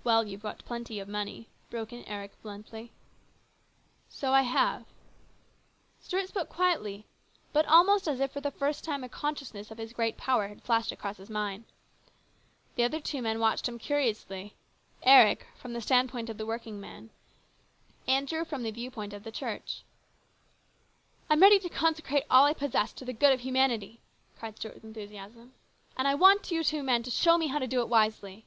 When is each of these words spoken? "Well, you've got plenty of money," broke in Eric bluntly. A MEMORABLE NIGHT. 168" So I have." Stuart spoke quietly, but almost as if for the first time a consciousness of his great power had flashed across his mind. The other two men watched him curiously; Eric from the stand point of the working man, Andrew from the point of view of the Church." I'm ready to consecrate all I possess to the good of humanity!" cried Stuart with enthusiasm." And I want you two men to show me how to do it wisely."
"Well, 0.10 0.24
you've 0.26 0.40
got 0.40 0.64
plenty 0.64 0.98
of 0.98 1.08
money," 1.08 1.50
broke 1.68 1.92
in 1.92 2.04
Eric 2.06 2.40
bluntly. 2.40 2.90
A 2.90 2.90
MEMORABLE 4.22 4.44
NIGHT. 4.44 4.54
168" 4.54 4.86
So 6.08 6.16
I 6.16 6.22
have." 6.22 6.26
Stuart 6.26 6.28
spoke 6.30 6.48
quietly, 6.48 7.04
but 7.52 7.66
almost 7.66 8.08
as 8.08 8.18
if 8.18 8.32
for 8.32 8.40
the 8.40 8.50
first 8.50 8.82
time 8.82 9.04
a 9.04 9.10
consciousness 9.10 9.70
of 9.70 9.76
his 9.76 9.92
great 9.92 10.16
power 10.16 10.48
had 10.48 10.62
flashed 10.62 10.90
across 10.90 11.18
his 11.18 11.28
mind. 11.28 11.64
The 12.76 12.84
other 12.84 12.98
two 12.98 13.20
men 13.20 13.40
watched 13.40 13.68
him 13.68 13.78
curiously; 13.78 14.54
Eric 15.02 15.46
from 15.54 15.74
the 15.74 15.82
stand 15.82 16.08
point 16.08 16.30
of 16.30 16.38
the 16.38 16.46
working 16.46 16.80
man, 16.80 17.10
Andrew 18.08 18.46
from 18.46 18.62
the 18.62 18.70
point 18.90 19.12
of 19.12 19.22
view 19.22 19.24
of 19.24 19.24
the 19.24 19.30
Church." 19.30 19.82
I'm 21.28 21.40
ready 21.40 21.58
to 21.58 21.68
consecrate 21.68 22.24
all 22.30 22.46
I 22.46 22.54
possess 22.54 22.94
to 22.94 23.04
the 23.04 23.12
good 23.12 23.34
of 23.34 23.40
humanity!" 23.40 24.00
cried 24.38 24.56
Stuart 24.56 24.76
with 24.76 24.84
enthusiasm." 24.84 25.52
And 25.98 26.08
I 26.08 26.14
want 26.14 26.50
you 26.50 26.64
two 26.64 26.82
men 26.82 27.02
to 27.02 27.10
show 27.10 27.36
me 27.36 27.48
how 27.48 27.58
to 27.58 27.66
do 27.66 27.80
it 27.80 27.88
wisely." 27.90 28.46